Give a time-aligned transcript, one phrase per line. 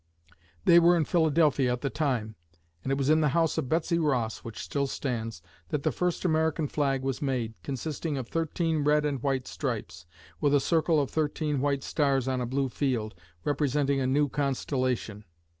[0.65, 2.33] They were in Philadelphia at the time,
[2.81, 6.25] and it was in the house of Betsy Ross (which still stands) that the first
[6.25, 10.07] American flag was made, consisting of thirteen red and white stripes,
[10.39, 13.13] with a circle of thirteen white stars on a blue field,
[13.45, 15.23] "representing a new constellation."